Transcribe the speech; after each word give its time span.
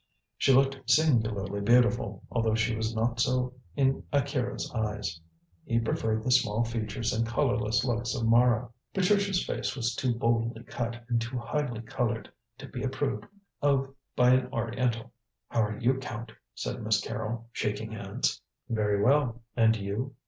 She 0.39 0.51
looked 0.51 0.89
singularly 0.89 1.61
beautiful, 1.61 2.23
although 2.31 2.55
she 2.55 2.75
was 2.75 2.95
not 2.95 3.19
so 3.19 3.53
in 3.75 4.03
Akira's 4.11 4.71
eyes. 4.73 5.21
He 5.63 5.77
preferred 5.79 6.23
the 6.23 6.31
small 6.31 6.63
features 6.63 7.13
and 7.13 7.23
colourless 7.23 7.85
looks 7.85 8.15
of 8.15 8.25
Mara. 8.25 8.71
Patricia's 8.95 9.45
face 9.45 9.75
was 9.75 9.93
too 9.93 10.15
boldly 10.15 10.63
cut 10.63 11.03
and 11.07 11.21
too 11.21 11.37
highly 11.37 11.81
coloured 11.83 12.31
to 12.57 12.67
be 12.67 12.81
approved 12.81 13.27
of 13.61 13.93
by 14.15 14.31
an 14.31 14.51
Oriental. 14.51 15.11
"How 15.49 15.61
are 15.65 15.77
you, 15.79 15.99
Count?" 15.99 16.31
said 16.55 16.81
Miss 16.81 16.99
Carrol, 16.99 17.47
shaking 17.51 17.91
hands. 17.91 18.41
"Very 18.69 19.03
well; 19.03 19.43
and 19.55 19.75
you? 19.75 20.15